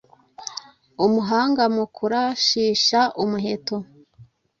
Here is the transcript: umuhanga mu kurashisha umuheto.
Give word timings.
umuhanga 1.05 1.63
mu 1.75 1.85
kurashisha 1.95 2.99
umuheto. 3.23 3.75